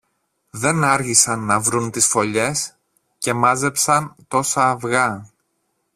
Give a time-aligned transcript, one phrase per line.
[0.49, 2.75] Δεν άργησαν να βρουν τις φωλιές
[3.17, 5.29] και μάζεψαν τόσα αυγά